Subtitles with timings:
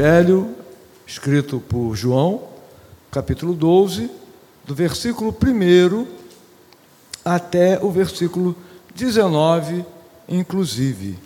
[0.00, 0.56] Evangelho
[1.06, 2.44] escrito por João,
[3.10, 4.10] capítulo 12,
[4.64, 6.06] do versículo 1
[7.22, 8.56] até o versículo
[8.94, 9.84] 19,
[10.26, 11.18] inclusive.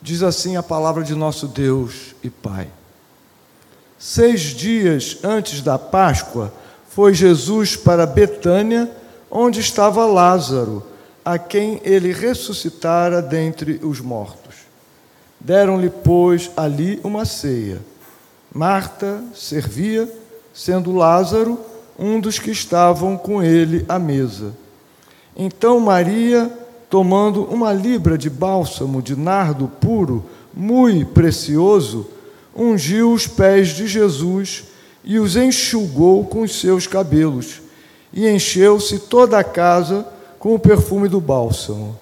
[0.00, 2.68] Diz assim a palavra de nosso Deus e Pai.
[3.98, 6.54] Seis dias antes da Páscoa,
[6.88, 8.88] foi Jesus para Betânia,
[9.28, 10.86] onde estava Lázaro,
[11.24, 14.49] a quem ele ressuscitara dentre os mortos.
[15.40, 17.80] Deram-lhe, pois, ali uma ceia.
[18.54, 20.08] Marta servia,
[20.52, 21.58] sendo Lázaro
[22.02, 24.54] um dos que estavam com ele à mesa.
[25.36, 26.50] Então Maria,
[26.88, 32.06] tomando uma libra de bálsamo de nardo puro, muito precioso,
[32.56, 34.64] ungiu os pés de Jesus
[35.04, 37.60] e os enxugou com os seus cabelos,
[38.12, 40.06] e encheu-se toda a casa
[40.38, 41.98] com o perfume do bálsamo.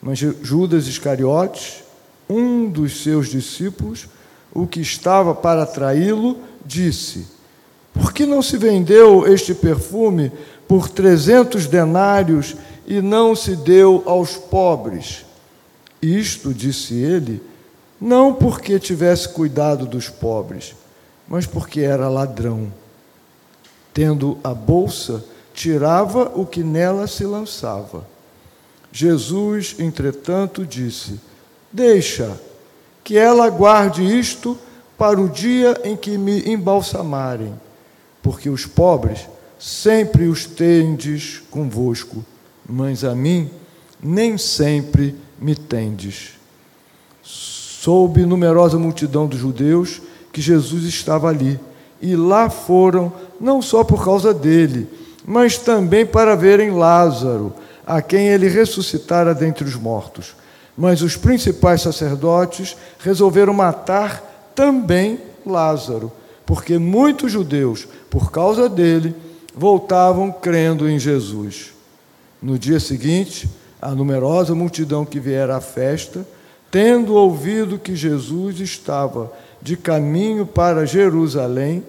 [0.00, 1.82] Mas Judas Iscariotes,
[2.30, 4.08] um dos seus discípulos,
[4.54, 7.26] o que estava para traí-lo, disse:
[7.92, 10.30] Por que não se vendeu este perfume
[10.68, 12.56] por trezentos denários
[12.86, 15.26] e não se deu aos pobres?
[16.00, 17.42] Isto, disse ele,
[18.00, 20.74] não porque tivesse cuidado dos pobres,
[21.28, 22.72] mas porque era ladrão.
[23.92, 25.22] Tendo a bolsa,
[25.52, 28.06] tirava o que nela se lançava.
[28.90, 31.20] Jesus, entretanto, disse:
[31.72, 32.40] Deixa
[33.04, 34.58] que ela guarde isto
[34.98, 37.54] para o dia em que me embalsamarem,
[38.22, 42.24] porque os pobres sempre os tendes convosco,
[42.68, 43.50] mas a mim
[44.02, 46.40] nem sempre me tendes
[47.80, 51.58] soube numerosa multidão dos judeus que Jesus estava ali.
[52.00, 54.86] E lá foram, não só por causa dele,
[55.24, 57.54] mas também para verem Lázaro,
[57.86, 60.34] a quem ele ressuscitara dentre os mortos.
[60.76, 66.12] Mas os principais sacerdotes resolveram matar também Lázaro,
[66.46, 69.14] porque muitos judeus, por causa dele,
[69.54, 71.72] voltavam crendo em Jesus.
[72.42, 73.48] No dia seguinte,
[73.80, 76.26] a numerosa multidão que viera à festa,
[76.70, 81.82] Tendo ouvido que Jesus estava de caminho para Jerusalém,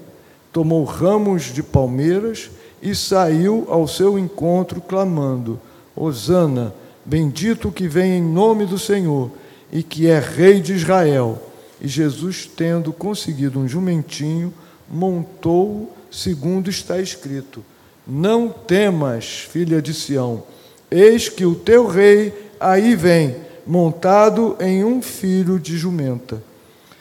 [0.52, 2.50] tomou ramos de palmeiras
[2.82, 5.60] e saiu ao seu encontro, clamando:
[5.96, 6.74] Hosana,
[7.06, 9.32] bendito que vem em nome do Senhor
[9.72, 11.42] e que é Rei de Israel.
[11.80, 14.54] E Jesus, tendo conseguido um jumentinho,
[14.90, 17.64] montou segundo está escrito:
[18.06, 20.44] Não temas, filha de Sião,
[20.92, 26.44] eis que o teu rei aí vem montado em um filho de jumenta.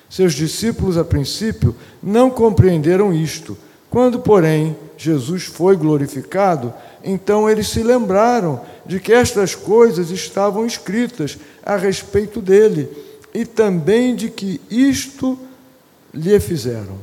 [0.09, 3.57] Seus discípulos, a princípio, não compreenderam isto.
[3.89, 11.39] Quando, porém, Jesus foi glorificado, então eles se lembraram de que estas coisas estavam escritas
[11.65, 12.87] a respeito dele
[13.33, 15.39] e também de que isto
[16.13, 16.99] lhe fizeram.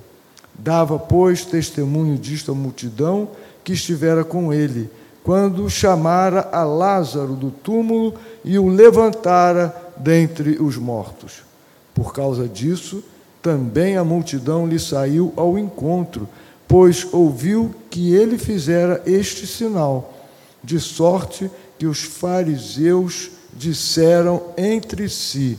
[0.53, 3.29] Dava, pois, testemunho disto à multidão
[3.63, 4.91] que estivera com ele
[5.23, 8.13] quando chamara a Lázaro do túmulo
[8.45, 11.41] e o levantara dentre os mortos.
[11.95, 13.03] Por causa disso,
[13.41, 16.29] também a multidão lhe saiu ao encontro,
[16.67, 20.13] pois ouviu que ele fizera este sinal,
[20.63, 25.57] de sorte que os fariseus disseram entre si: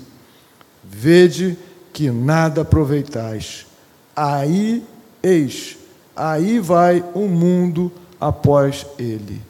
[0.84, 1.58] Vede
[1.92, 3.66] que nada aproveitais.
[4.14, 4.84] Aí,
[5.22, 5.76] eis,
[6.14, 9.40] aí vai o mundo após ele.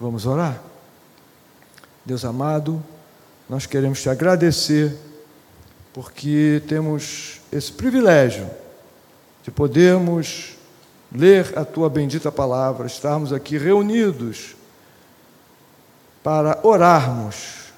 [0.00, 0.62] Vamos orar?
[2.04, 2.82] Deus amado,
[3.48, 4.96] nós queremos te agradecer
[5.92, 8.48] porque temos esse privilégio
[9.42, 10.56] de podermos
[11.12, 14.54] ler a tua bendita palavra, estarmos aqui reunidos
[16.22, 17.72] para orarmos,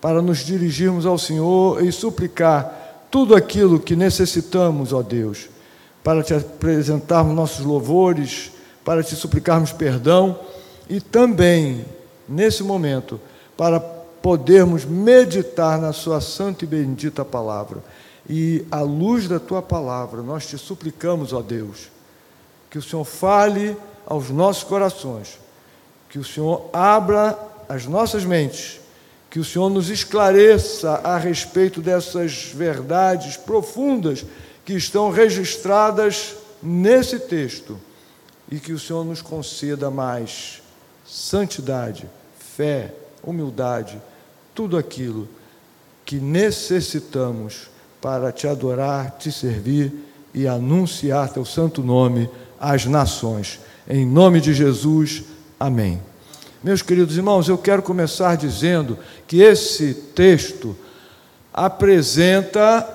[0.00, 5.48] para nos dirigirmos ao Senhor e suplicar tudo aquilo que necessitamos, ó Deus,
[6.02, 8.52] para te apresentarmos nossos louvores,
[8.84, 10.38] para te suplicarmos perdão
[10.88, 11.84] e também,
[12.28, 13.20] nesse momento,
[13.56, 17.82] para podermos meditar na Sua santa e bendita palavra.
[18.28, 21.93] E, à luz da Tua palavra, nós te suplicamos, ó Deus,
[22.74, 25.38] que o Senhor fale aos nossos corações,
[26.08, 27.38] que o Senhor abra
[27.68, 28.80] as nossas mentes,
[29.30, 34.26] que o Senhor nos esclareça a respeito dessas verdades profundas
[34.64, 37.78] que estão registradas nesse texto
[38.50, 40.60] e que o Senhor nos conceda mais
[41.06, 42.10] santidade,
[42.56, 42.92] fé,
[43.22, 44.02] humildade,
[44.52, 45.28] tudo aquilo
[46.04, 49.92] que necessitamos para te adorar, te servir
[50.34, 52.28] e anunciar teu santo nome
[52.58, 53.60] às nações.
[53.88, 55.24] Em nome de Jesus,
[55.58, 56.00] amém.
[56.62, 60.76] Meus queridos irmãos, eu quero começar dizendo que esse texto
[61.52, 62.88] apresenta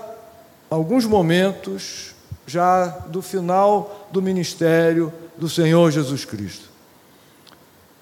[0.69, 2.15] alguns momentos
[2.47, 6.67] já do final do ministério do Senhor Jesus Cristo.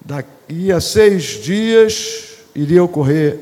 [0.00, 3.38] Daqui a seis dias iria ocorrer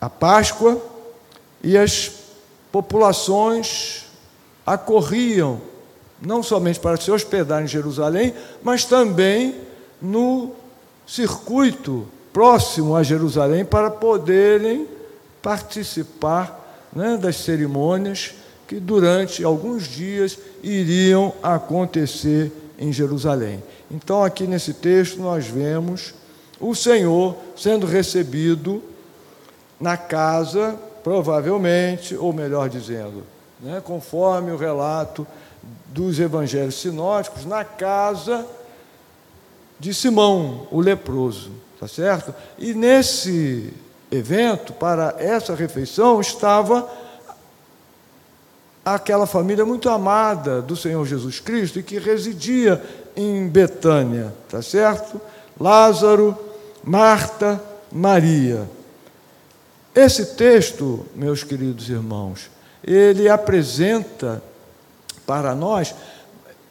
[0.00, 0.82] a Páscoa
[1.62, 2.10] e as
[2.72, 4.06] populações
[4.66, 5.60] acorriam
[6.24, 8.32] não somente para se hospedar em Jerusalém,
[8.62, 9.56] mas também
[10.00, 10.52] no
[11.06, 14.86] circuito próximo a Jerusalém para poderem
[15.42, 18.34] participar né, das cerimônias
[18.66, 23.62] que durante alguns dias iriam acontecer em Jerusalém.
[23.90, 26.14] Então, aqui nesse texto, nós vemos
[26.58, 28.82] o Senhor sendo recebido
[29.78, 33.24] na casa, provavelmente, ou melhor dizendo,
[33.60, 35.26] né, conforme o relato
[35.88, 38.46] dos evangelhos sinóticos, na casa
[39.78, 42.34] de Simão, o leproso, tá certo?
[42.58, 43.72] E nesse
[44.10, 46.88] evento, para essa refeição, estava
[48.84, 52.82] aquela família muito amada do Senhor Jesus Cristo e que residia
[53.16, 55.20] em Betânia, tá certo?
[55.58, 56.36] Lázaro,
[56.82, 58.68] Marta, Maria.
[59.94, 62.50] Esse texto, meus queridos irmãos,
[62.82, 64.42] ele apresenta
[65.26, 65.94] para nós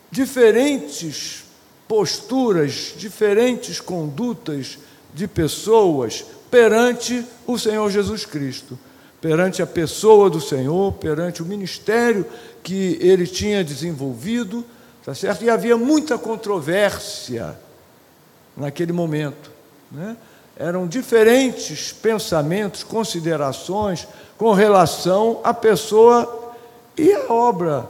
[0.09, 1.43] diferentes
[1.87, 4.77] posturas, diferentes condutas
[5.13, 8.77] de pessoas perante o Senhor Jesus Cristo
[9.21, 12.25] perante a pessoa do Senhor, perante o ministério
[12.63, 14.65] que ele tinha desenvolvido,
[15.05, 15.45] tá certo?
[15.45, 17.55] E havia muita controvérsia
[18.57, 19.51] naquele momento,
[19.91, 20.17] né?
[20.57, 24.07] Eram diferentes pensamentos, considerações
[24.37, 26.53] com relação à pessoa
[26.97, 27.87] e à obra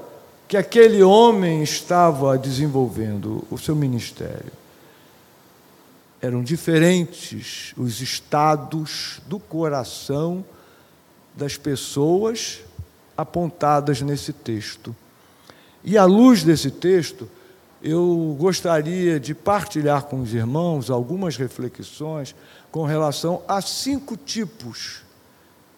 [0.51, 4.51] que aquele homem estava desenvolvendo, o seu ministério.
[6.21, 10.43] Eram diferentes os estados do coração
[11.33, 12.59] das pessoas
[13.15, 14.93] apontadas nesse texto.
[15.85, 17.29] E à luz desse texto,
[17.81, 22.35] eu gostaria de partilhar com os irmãos algumas reflexões
[22.69, 25.01] com relação a cinco tipos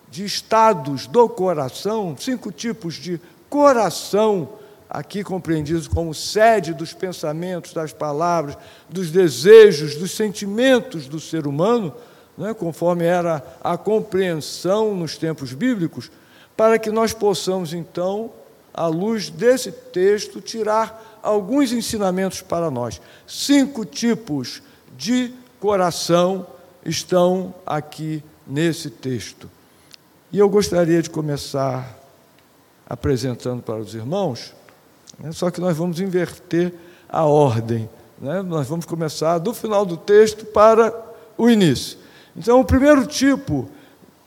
[0.09, 3.21] de estados do coração, cinco tipos de
[3.51, 4.62] coração,
[4.93, 8.55] aqui compreendidos como sede dos pensamentos, das palavras,
[8.87, 11.93] dos desejos, dos sentimentos do ser humano
[12.37, 16.11] né, conforme era a compreensão nos tempos bíblicos,
[16.57, 18.31] para que nós possamos, então,
[18.73, 23.01] à luz desse texto, tirar alguns ensinamentos para nós.
[23.27, 24.61] Cinco tipos
[24.97, 26.45] de coração
[26.85, 29.49] estão aqui nesse texto.
[30.31, 31.99] E eu gostaria de começar
[32.87, 34.53] apresentando para os irmãos,
[35.31, 36.73] só que nós vamos inverter
[37.07, 37.89] a ordem.
[38.19, 38.41] Né?
[38.41, 40.93] Nós vamos começar do final do texto para
[41.37, 41.97] o início.
[42.35, 43.69] Então, o primeiro tipo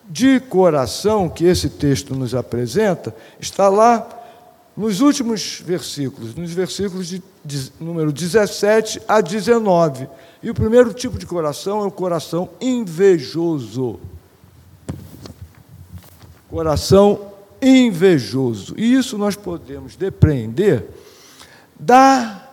[0.08, 4.08] de coração que esse texto nos apresenta está lá
[4.76, 10.08] nos últimos versículos, nos versículos de, de, número 17 a 19.
[10.43, 13.98] E o primeiro tipo de coração é o coração invejoso.
[16.48, 17.32] Coração
[17.67, 18.75] invejoso.
[18.77, 20.89] E isso nós podemos depreender
[21.79, 22.49] da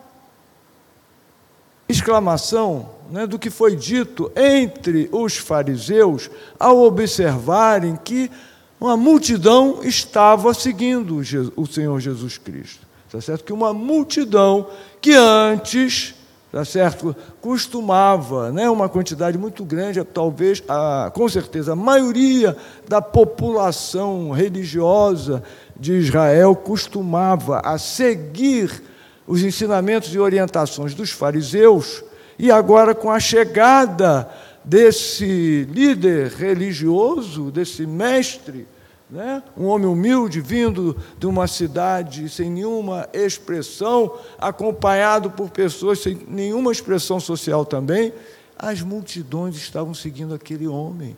[1.88, 6.30] exclamação né, do que foi dito entre os fariseus
[6.60, 8.32] ao observarem que
[8.80, 11.22] uma multidão estava seguindo
[11.56, 12.86] o Senhor Jesus Cristo.
[13.10, 13.44] Tá certo?
[13.44, 14.68] Que uma multidão
[15.00, 16.16] que antes,
[16.54, 22.56] tá certo, costumava, né, uma quantidade muito grande, talvez, a, com certeza, a maioria
[22.88, 25.42] da população religiosa
[25.76, 28.84] de Israel costumava a seguir
[29.26, 32.04] os ensinamentos e orientações dos fariseus,
[32.38, 34.30] e agora com a chegada
[34.64, 38.68] desse líder religioso, desse mestre,
[39.14, 39.44] né?
[39.56, 46.72] um homem humilde vindo de uma cidade sem nenhuma expressão, acompanhado por pessoas sem nenhuma
[46.72, 48.12] expressão social também,
[48.58, 51.16] as multidões estavam seguindo aquele homem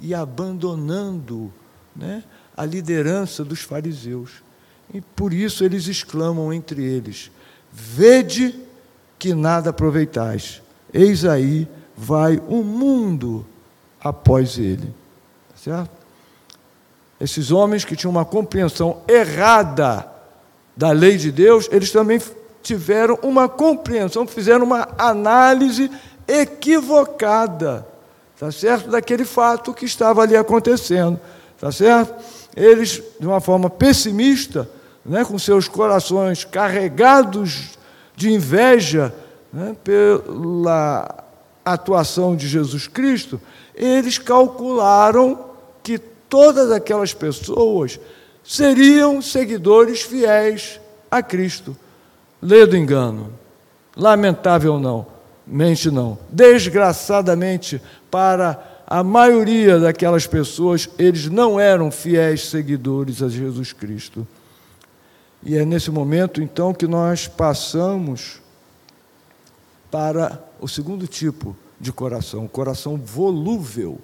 [0.00, 1.52] e abandonando
[1.94, 2.22] né,
[2.56, 4.40] a liderança dos fariseus.
[4.94, 7.32] E por isso eles exclamam entre eles:
[7.72, 8.54] Vede
[9.18, 10.62] que nada aproveitais.
[10.94, 13.44] Eis aí vai o mundo
[14.00, 14.94] após ele.
[15.56, 15.97] Certo?
[17.20, 20.06] Esses homens que tinham uma compreensão errada
[20.76, 22.20] da lei de Deus, eles também
[22.62, 25.90] tiveram uma compreensão, fizeram uma análise
[26.26, 27.86] equivocada,
[28.38, 28.90] tá certo?
[28.90, 31.18] Daquele fato que estava ali acontecendo,
[31.58, 32.14] tá certo?
[32.54, 34.68] Eles, de uma forma pessimista,
[35.04, 37.78] né, com seus corações carregados
[38.14, 39.14] de inveja
[39.52, 41.24] né, pela
[41.64, 43.40] atuação de Jesus Cristo,
[43.74, 45.46] eles calcularam
[45.82, 47.98] que todas aquelas pessoas
[48.44, 50.80] seriam seguidores fiéis
[51.10, 51.76] a Cristo.
[52.40, 53.32] Lê do engano.
[53.96, 55.06] Lamentável não,
[55.46, 56.18] mente não.
[56.30, 64.26] Desgraçadamente, para a maioria daquelas pessoas, eles não eram fiéis seguidores a Jesus Cristo.
[65.42, 68.40] E é nesse momento, então, que nós passamos
[69.90, 73.98] para o segundo tipo de coração, o coração volúvel.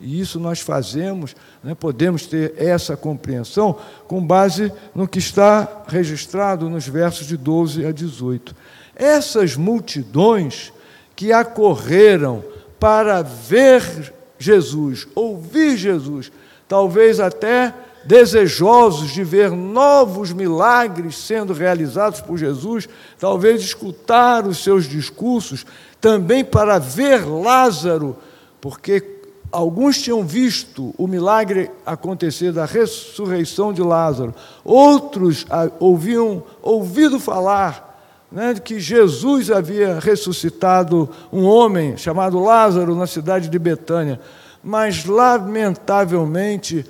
[0.00, 3.76] E isso nós fazemos, né, podemos ter essa compreensão
[4.06, 8.54] com base no que está registrado nos versos de 12 a 18.
[8.94, 10.72] Essas multidões
[11.16, 12.44] que acorreram
[12.78, 16.30] para ver Jesus, ouvir Jesus,
[16.68, 17.74] talvez até
[18.04, 22.88] desejosos de ver novos milagres sendo realizados por Jesus,
[23.18, 25.66] talvez escutar os seus discursos,
[26.00, 28.16] também para ver Lázaro,
[28.60, 29.17] porque
[29.50, 35.46] alguns tinham visto o milagre acontecer da ressurreição de Lázaro, outros
[35.80, 37.88] haviam ouvido falar
[38.30, 44.20] né, que Jesus havia ressuscitado um homem chamado Lázaro na cidade de Betânia,
[44.62, 46.84] mas lamentavelmente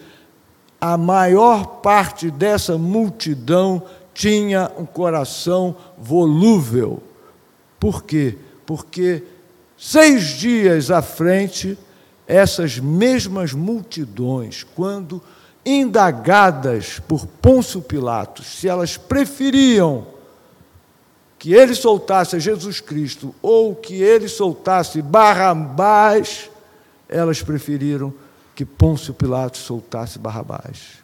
[0.80, 3.82] a maior parte dessa multidão
[4.14, 7.00] tinha um coração volúvel.
[7.78, 8.36] Por quê?
[8.66, 9.22] Porque
[9.76, 11.78] seis dias à frente,
[12.28, 15.22] essas mesmas multidões, quando
[15.64, 20.06] indagadas por Pôncio Pilatos, se elas preferiam
[21.38, 26.50] que ele soltasse Jesus Cristo ou que ele soltasse Barrabás,
[27.08, 28.12] elas preferiram
[28.54, 30.98] que Pôncio Pilatos soltasse Barrabás.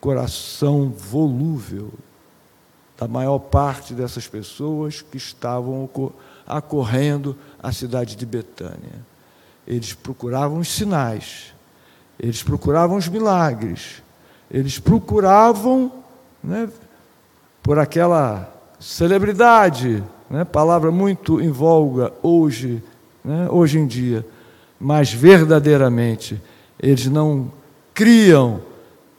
[0.00, 1.90] Coração volúvel
[2.96, 5.88] da maior parte dessas pessoas que estavam
[6.46, 9.10] acorrendo à cidade de Betânia.
[9.70, 11.54] Eles procuravam os sinais,
[12.18, 14.02] eles procuravam os milagres,
[14.50, 15.92] eles procuravam,
[16.42, 16.68] né,
[17.62, 22.82] por aquela celebridade, né, palavra muito em voga hoje,
[23.24, 24.26] né, hoje em dia,
[24.80, 26.42] mas verdadeiramente
[26.82, 27.52] eles não
[27.94, 28.60] criam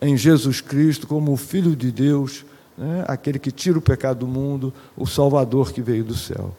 [0.02, 2.44] em Jesus Cristo como o Filho de Deus,
[2.78, 6.54] né, aquele que tira o pecado do mundo, o Salvador que veio do céu.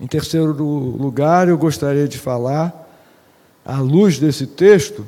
[0.00, 2.72] Em terceiro lugar, eu gostaria de falar,
[3.64, 5.06] à luz desse texto,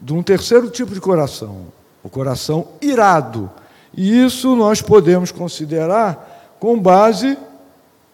[0.00, 1.66] de um terceiro tipo de coração,
[2.02, 3.50] o coração irado.
[3.96, 7.38] E isso nós podemos considerar com base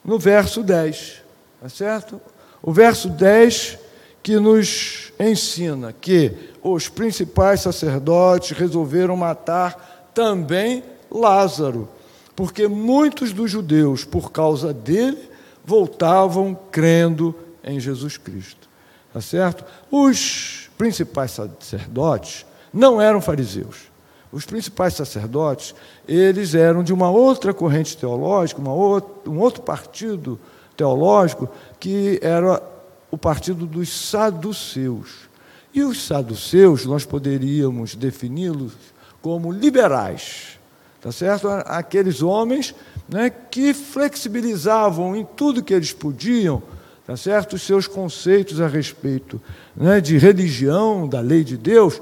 [0.04, 1.22] no verso 10,
[1.60, 2.20] tá certo?
[2.62, 3.78] O verso 10
[4.22, 11.88] que nos ensina que os principais sacerdotes resolveram matar também Lázaro,
[12.36, 15.29] porque muitos dos judeus, por causa dele,
[15.64, 18.68] voltavam crendo em Jesus Cristo.
[19.12, 19.64] Tá certo?
[19.90, 23.90] Os principais sacerdotes não eram fariseus.
[24.32, 25.74] Os principais sacerdotes,
[26.06, 30.38] eles eram de uma outra corrente teológica, uma outra, um outro partido
[30.76, 31.48] teológico,
[31.80, 32.62] que era
[33.10, 35.28] o partido dos saduceus.
[35.74, 38.72] E os saduceus, nós poderíamos defini-los
[39.20, 40.58] como liberais,
[41.00, 41.48] tá certo?
[41.48, 42.74] Aqueles homens
[43.10, 46.62] né, que flexibilizavam em tudo que eles podiam,
[47.04, 47.54] tá certo?
[47.54, 49.40] Os seus conceitos a respeito
[49.76, 52.00] né, de religião, da lei de Deus,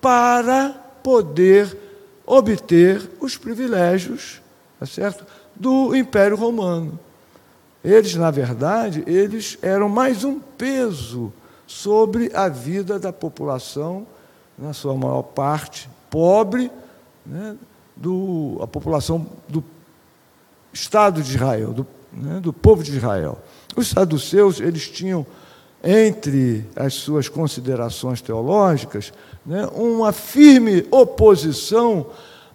[0.00, 0.68] para
[1.02, 1.76] poder
[2.26, 4.42] obter os privilégios,
[4.78, 5.24] tá certo?
[5.56, 6.98] Do Império Romano.
[7.82, 11.32] Eles, na verdade, eles eram mais um peso
[11.66, 14.06] sobre a vida da população,
[14.58, 16.70] na sua maior parte pobre,
[17.24, 17.56] né,
[17.96, 19.64] do, a população do
[20.72, 23.38] Estado de Israel, do, né, do povo de Israel.
[23.76, 25.26] Os saduceus, eles tinham,
[25.82, 29.12] entre as suas considerações teológicas,
[29.44, 32.06] né, uma firme oposição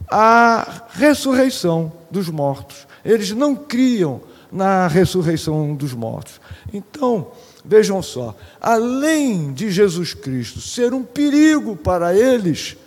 [0.08, 2.88] à ressurreição dos mortos.
[3.04, 6.40] Eles não criam na ressurreição dos mortos.
[6.74, 7.28] Então,
[7.64, 12.78] vejam só, além de Jesus Cristo ser um perigo para eles,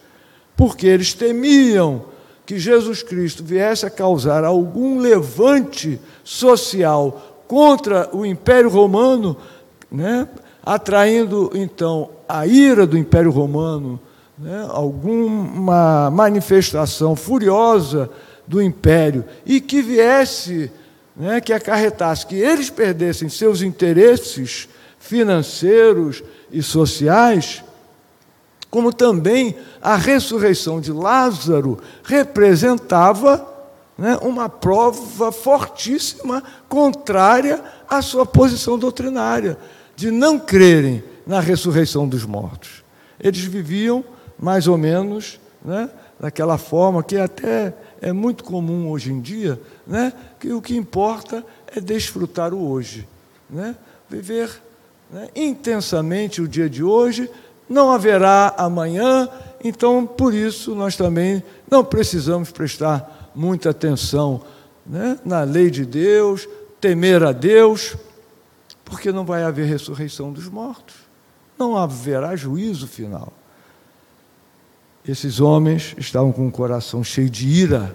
[0.56, 2.04] porque eles temiam
[2.48, 9.36] que Jesus Cristo viesse a causar algum levante social contra o Império Romano,
[9.92, 10.26] né,
[10.64, 14.00] atraindo então a ira do Império Romano,
[14.38, 18.08] né, alguma manifestação furiosa
[18.46, 20.72] do Império, e que viesse
[21.14, 27.62] né, que acarretasse que eles perdessem seus interesses financeiros e sociais,
[28.70, 33.46] como também a ressurreição de Lázaro representava
[33.96, 39.58] né, uma prova fortíssima contrária à sua posição doutrinária,
[39.96, 42.84] de não crerem na ressurreição dos mortos.
[43.18, 44.04] Eles viviam
[44.38, 50.12] mais ou menos né, daquela forma que até é muito comum hoje em dia, né,
[50.38, 51.44] que o que importa
[51.74, 53.08] é desfrutar o hoje,
[53.50, 53.74] né,
[54.08, 54.62] viver
[55.10, 57.28] né, intensamente o dia de hoje,
[57.68, 59.28] não haverá amanhã,
[59.62, 64.42] então por isso nós também não precisamos prestar muita atenção
[64.86, 66.48] né, na lei de Deus,
[66.80, 67.96] temer a Deus,
[68.84, 70.94] porque não vai haver ressurreição dos mortos,
[71.58, 73.32] não haverá juízo final.
[75.06, 77.94] Esses homens estavam com o coração cheio de ira,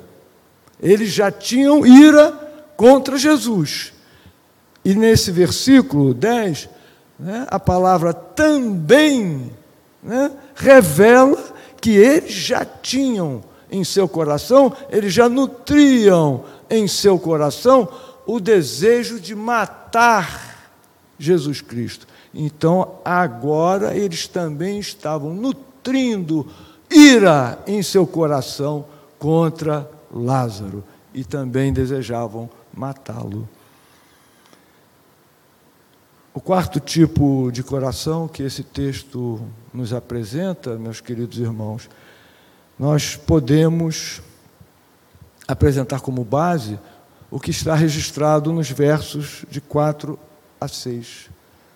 [0.82, 2.32] eles já tinham ira
[2.76, 3.94] contra Jesus.
[4.84, 6.70] E nesse versículo 10,
[7.18, 9.52] né, a palavra também
[10.04, 11.38] né, revela
[11.80, 17.90] que eles já tinham em seu coração, eles já nutriam em seu coração
[18.26, 20.70] o desejo de matar
[21.18, 22.08] Jesus Cristo.
[22.34, 26.48] Então, agora eles também estavam nutrindo
[26.90, 28.86] ira em seu coração
[29.18, 30.84] contra Lázaro
[31.14, 33.48] e também desejavam matá-lo.
[36.36, 39.40] O quarto tipo de coração que esse texto
[39.72, 41.88] nos apresenta, meus queridos irmãos,
[42.78, 44.20] nós podemos
[45.48, 46.80] apresentar como base
[47.30, 50.18] o que está registrado nos versos de 4
[50.60, 51.30] a 6.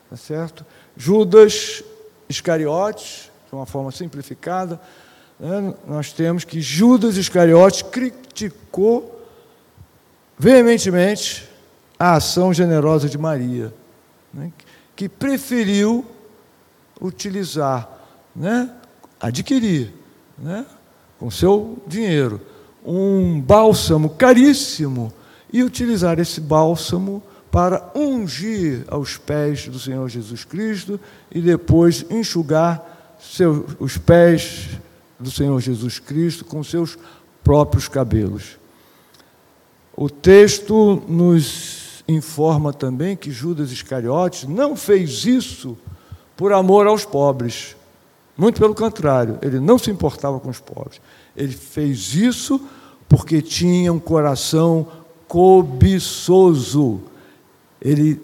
[0.10, 0.66] Tá certo?
[0.96, 1.84] Judas
[2.28, 4.82] Iscariotes, de uma forma simplificada,
[5.40, 9.24] né, nós temos que Judas Iscariotes criticou
[10.36, 11.48] veementemente
[12.00, 13.72] a ação generosa de Maria
[14.38, 14.52] né,
[14.95, 16.06] que preferiu
[17.02, 17.89] utilizar,
[18.36, 18.71] né,
[19.19, 19.91] adquirir,
[20.38, 20.63] né,
[21.19, 22.39] com seu dinheiro,
[22.86, 25.12] um bálsamo caríssimo
[25.52, 31.00] e utilizar esse bálsamo para ungir aos pés do Senhor Jesus Cristo
[31.32, 33.17] e depois enxugar
[33.80, 34.69] os pés
[35.19, 36.97] do Senhor Jesus Cristo com seus
[37.43, 38.60] próprios cabelos.
[39.95, 45.78] O texto nos informa também que Judas Iscariotes não fez isso
[46.36, 47.76] por amor aos pobres.
[48.38, 51.02] Muito pelo contrário, ele não se importava com os pobres.
[51.36, 52.62] Ele fez isso
[53.10, 54.88] porque tinha um coração
[55.28, 57.02] cobiçoso.
[57.82, 58.22] Ele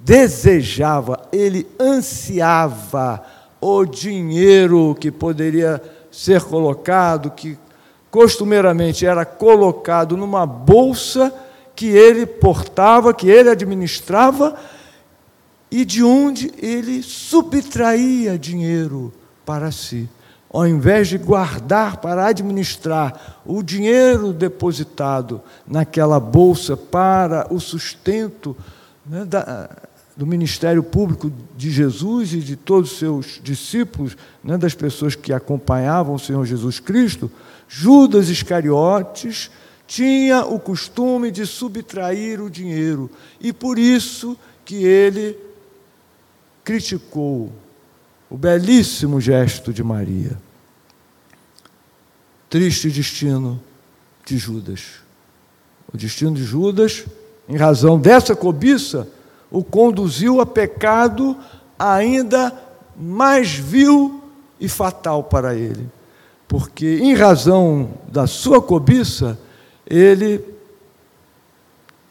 [0.00, 3.22] desejava, ele ansiava
[3.60, 7.58] o dinheiro que poderia ser colocado, que
[8.10, 11.32] costumeiramente era colocado numa bolsa
[11.80, 14.54] que ele portava, que ele administrava
[15.70, 19.10] e de onde ele subtraía dinheiro
[19.46, 20.06] para si.
[20.52, 28.54] Ao invés de guardar para administrar o dinheiro depositado naquela bolsa para o sustento
[29.06, 29.70] né, da,
[30.14, 35.32] do ministério público de Jesus e de todos os seus discípulos, né, das pessoas que
[35.32, 37.30] acompanhavam o Senhor Jesus Cristo,
[37.66, 39.50] Judas Iscariotes
[39.90, 45.36] tinha o costume de subtrair o dinheiro e por isso que ele
[46.62, 47.50] criticou
[48.30, 50.38] o belíssimo gesto de Maria.
[52.48, 53.60] Triste destino
[54.24, 55.00] de Judas.
[55.92, 57.04] O destino de Judas,
[57.48, 59.08] em razão dessa cobiça,
[59.50, 61.36] o conduziu a pecado
[61.76, 62.56] ainda
[62.96, 64.22] mais vil
[64.60, 65.90] e fatal para ele.
[66.46, 69.36] Porque, em razão da sua cobiça,
[69.90, 70.42] ele,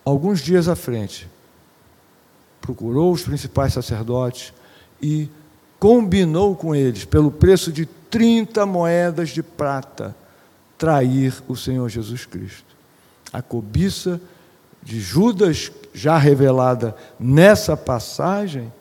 [0.03, 1.29] alguns dias à frente,
[2.59, 4.53] procurou os principais sacerdotes
[5.01, 5.29] e
[5.79, 10.13] combinou com eles, pelo preço de 30 moedas de prata,
[10.77, 12.75] trair o Senhor Jesus Cristo.
[13.31, 14.19] A cobiça
[14.83, 18.71] de Judas, já revelada nessa passagem,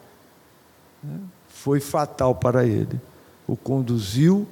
[1.03, 3.01] né, foi fatal para ele.
[3.47, 4.47] O conduziu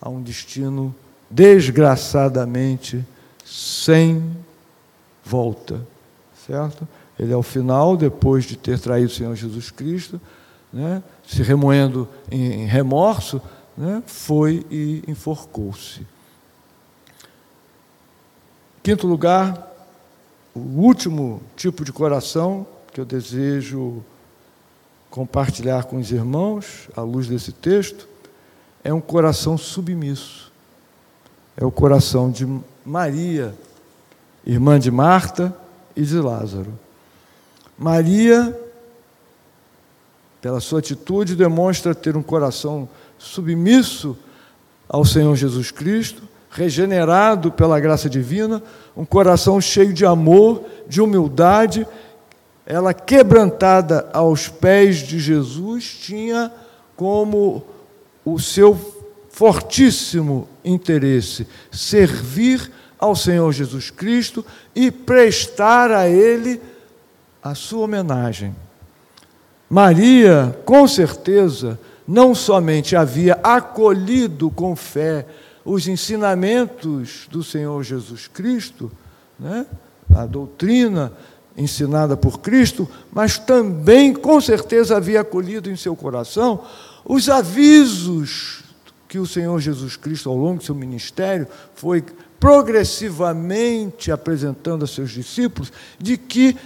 [0.00, 0.94] a um destino
[1.30, 3.04] desgraçadamente
[3.44, 4.36] sem
[5.24, 5.86] volta,
[6.46, 6.86] certo?
[7.18, 10.20] Ele, ao final, depois de ter traído o Senhor Jesus Cristo,
[10.72, 13.40] né, se remoendo em remorso,
[13.76, 16.06] né, foi e enforcou-se.
[18.82, 19.72] Quinto lugar,
[20.54, 24.04] o último tipo de coração que eu desejo
[25.10, 28.08] compartilhar com os irmãos, à luz desse texto,
[28.82, 30.52] é um coração submisso.
[31.56, 32.44] É o coração de
[32.84, 33.54] Maria,
[34.46, 35.56] irmã de Marta
[35.96, 36.78] e de Lázaro.
[37.78, 38.58] Maria,
[40.40, 44.16] pela sua atitude, demonstra ter um coração submisso
[44.88, 48.62] ao Senhor Jesus Cristo, regenerado pela graça divina,
[48.96, 51.86] um coração cheio de amor, de humildade,
[52.66, 56.52] ela quebrantada aos pés de Jesus, tinha
[56.96, 57.64] como
[58.24, 59.03] o seu
[59.34, 66.62] fortíssimo interesse servir ao Senhor Jesus Cristo e prestar a Ele
[67.42, 68.54] a sua homenagem.
[69.68, 75.26] Maria, com certeza, não somente havia acolhido com fé
[75.64, 78.88] os ensinamentos do Senhor Jesus Cristo,
[79.36, 79.66] né,
[80.14, 81.12] a doutrina
[81.56, 86.62] ensinada por Cristo, mas também, com certeza, havia acolhido em seu coração
[87.04, 88.63] os avisos
[89.14, 91.46] que o Senhor Jesus Cristo, ao longo do seu ministério,
[91.76, 92.02] foi
[92.40, 96.56] progressivamente apresentando a seus discípulos, de que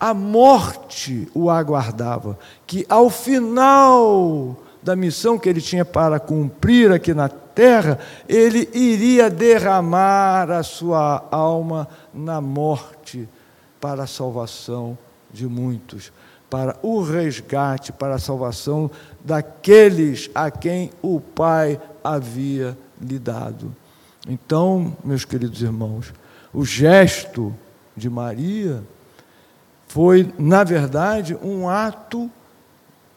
[0.00, 7.12] a morte o aguardava, que ao final da missão que ele tinha para cumprir aqui
[7.12, 13.28] na terra, ele iria derramar a sua alma na morte
[13.78, 14.96] para a salvação
[15.30, 16.10] de muitos,
[16.48, 18.90] para o resgate, para a salvação
[19.22, 21.78] daqueles a quem o Pai
[22.14, 23.74] havia lhe dado.
[24.28, 26.12] Então, meus queridos irmãos,
[26.52, 27.54] o gesto
[27.96, 28.82] de Maria
[29.86, 32.30] foi, na verdade, um ato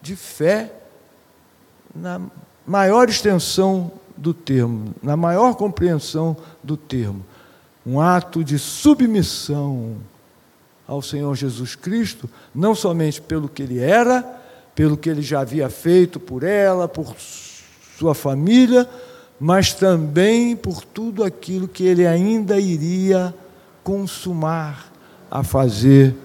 [0.01, 0.73] de fé
[1.93, 2.21] na
[2.65, 7.25] maior extensão do termo, na maior compreensão do termo.
[7.86, 9.97] Um ato de submissão
[10.88, 14.21] ao Senhor Jesus Cristo, não somente pelo que ele era,
[14.75, 17.15] pelo que ele já havia feito por ela, por
[18.01, 18.89] sua família,
[19.39, 23.31] mas também por tudo aquilo que ele ainda iria
[23.83, 24.91] consumar
[25.29, 26.15] a fazer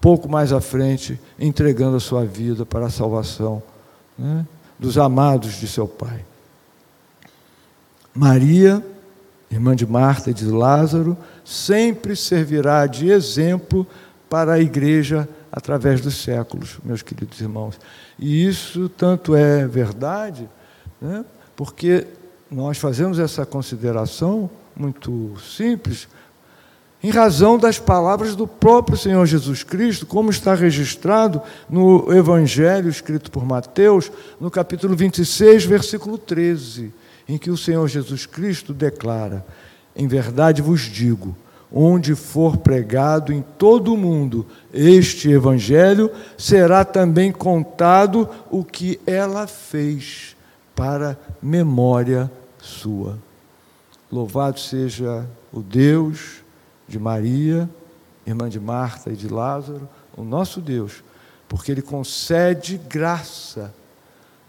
[0.00, 3.62] pouco mais à frente, entregando a sua vida para a salvação
[4.18, 4.44] né,
[4.76, 6.24] dos amados de seu Pai.
[8.12, 8.84] Maria,
[9.50, 13.86] irmã de Marta e de Lázaro, sempre servirá de exemplo
[14.28, 17.78] para a igreja através dos séculos, meus queridos irmãos.
[18.18, 20.48] E isso tanto é verdade,
[21.00, 22.08] né, porque
[22.50, 26.08] nós fazemos essa consideração muito simples,
[27.00, 31.40] em razão das palavras do próprio Senhor Jesus Cristo, como está registrado
[31.70, 36.92] no Evangelho escrito por Mateus, no capítulo 26, versículo 13,
[37.28, 39.46] em que o Senhor Jesus Cristo declara:
[39.94, 41.36] Em verdade vos digo,
[41.76, 46.08] onde for pregado em todo o mundo este Evangelho,
[46.38, 50.36] será também contado o que ela fez
[50.72, 52.30] para memória
[52.62, 53.18] sua.
[54.10, 56.44] Louvado seja o Deus
[56.86, 57.68] de Maria,
[58.24, 61.02] irmã de Marta e de Lázaro, o nosso Deus,
[61.48, 63.74] porque Ele concede graça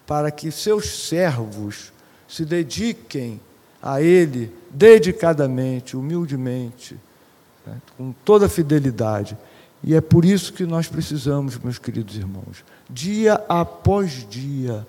[0.05, 1.91] para que seus servos
[2.27, 3.41] se dediquem
[3.81, 6.95] a Ele dedicadamente, humildemente,
[7.65, 9.37] né, com toda fidelidade.
[9.83, 14.85] E é por isso que nós precisamos, meus queridos irmãos, dia após dia,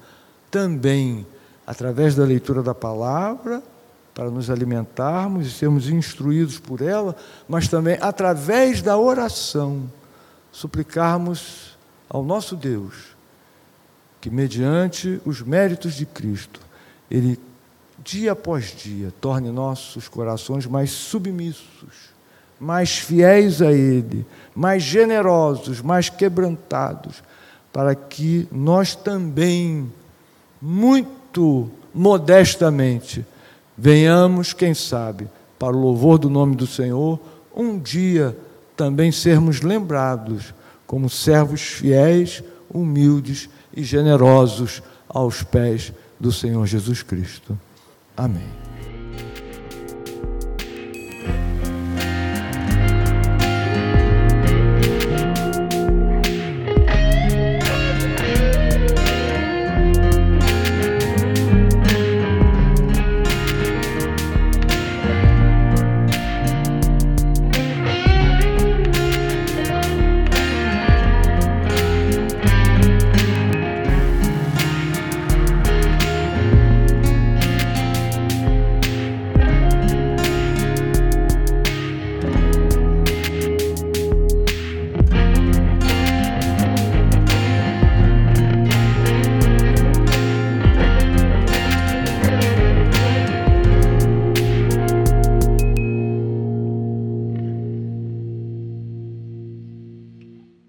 [0.50, 1.26] também,
[1.66, 3.62] através da leitura da palavra,
[4.14, 7.14] para nos alimentarmos e sermos instruídos por ela,
[7.46, 9.90] mas também através da oração,
[10.50, 11.76] suplicarmos
[12.08, 13.14] ao nosso Deus
[14.18, 16.60] que, mediante os méritos de Cristo,
[17.10, 17.38] Ele,
[18.02, 22.15] dia após dia, torne nossos corações mais submissos,
[22.59, 27.23] mais fiéis a Ele, mais generosos, mais quebrantados,
[27.73, 29.90] para que nós também,
[30.61, 33.25] muito modestamente,
[33.77, 37.21] venhamos, quem sabe, para o louvor do nome do Senhor,
[37.55, 38.37] um dia
[38.77, 40.55] também sermos lembrados
[40.87, 42.42] como servos fiéis,
[42.73, 47.59] humildes e generosos aos pés do Senhor Jesus Cristo.
[48.16, 48.75] Amém.